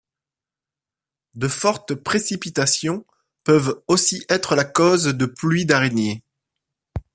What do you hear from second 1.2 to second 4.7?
De fortes précipitations peuvent aussi être la